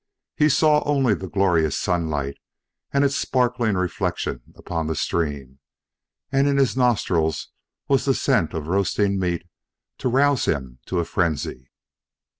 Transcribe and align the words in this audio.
He 0.35 0.49
saw 0.49 0.81
only 0.83 1.13
the 1.13 1.29
glorious 1.29 1.77
sunlight 1.77 2.39
and 2.91 3.03
its 3.03 3.15
sparkling 3.15 3.75
reflection 3.75 4.41
upon 4.55 4.87
the 4.87 4.95
stream; 4.95 5.59
and 6.31 6.47
in 6.47 6.57
his 6.57 6.75
nostrils 6.75 7.49
was 7.87 8.05
the 8.05 8.15
scent 8.15 8.55
of 8.55 8.65
roasting 8.65 9.19
meat 9.19 9.43
to 9.99 10.09
rouse 10.09 10.45
him 10.45 10.79
to 10.87 10.97
a 10.97 11.05
frenzy. 11.05 11.69